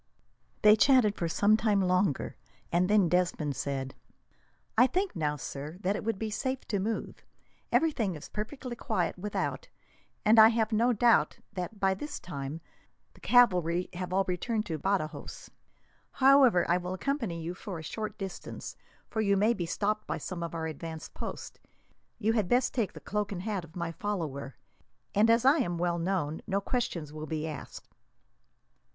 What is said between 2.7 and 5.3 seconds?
and then Desmond said: "I think